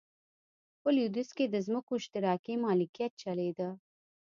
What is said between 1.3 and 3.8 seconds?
کې د ځمکو اشتراکي مالکیت چلېده.